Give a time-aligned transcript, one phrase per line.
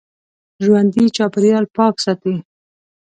[0.63, 2.33] ژوندي چاپېریال پاک ساتي